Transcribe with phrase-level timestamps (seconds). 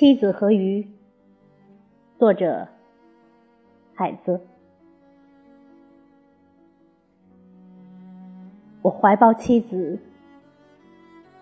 [0.00, 0.88] 妻子和鱼，
[2.18, 2.66] 作者
[3.92, 4.40] 海子。
[8.80, 9.98] 我怀抱妻子，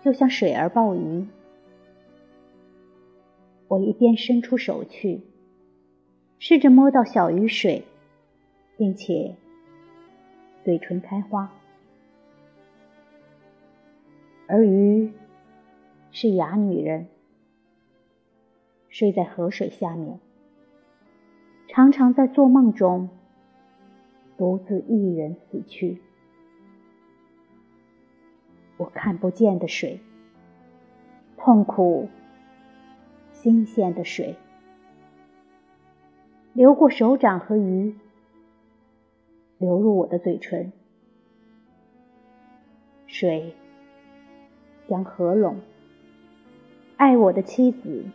[0.01, 1.25] 就像水儿抱鱼。
[3.69, 5.21] 我一边伸出手去，
[6.37, 7.85] 试着摸到小鱼水，
[8.75, 9.37] 并且
[10.65, 11.49] 嘴唇开花，
[14.47, 15.13] 而鱼
[16.11, 17.07] 是哑女人。
[18.89, 20.19] 睡在河水下面，
[21.67, 23.09] 常常在做梦中
[24.37, 26.01] 独自一人死去。
[28.77, 29.99] 我看不见的水，
[31.37, 32.09] 痛苦、
[33.31, 34.35] 新鲜的水，
[36.53, 37.95] 流过手掌和鱼，
[39.57, 40.71] 流入我的嘴唇。
[43.05, 43.53] 水
[44.87, 45.57] 将合拢，
[46.97, 48.05] 爱我的妻子。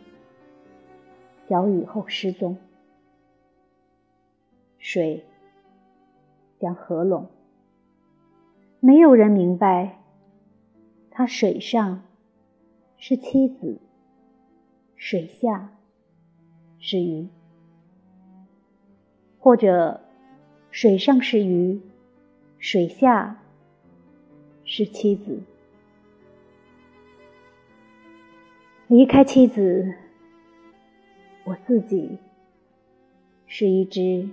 [1.47, 2.57] 小雨后失踪，
[4.79, 5.23] 水
[6.59, 7.27] 将合拢。
[8.79, 10.01] 没有人明白，
[11.11, 12.01] 他水上
[12.97, 13.79] 是妻子，
[14.95, 15.77] 水下
[16.79, 17.27] 是鱼，
[19.37, 20.01] 或者
[20.71, 21.79] 水上是鱼，
[22.57, 23.39] 水下
[24.63, 25.43] 是妻子。
[28.87, 29.93] 离开妻子。
[31.65, 32.19] 自己
[33.47, 34.29] 是一只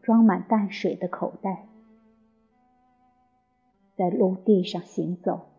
[0.00, 1.66] 装满淡水的口袋，
[3.96, 5.49] 在陆地上行走。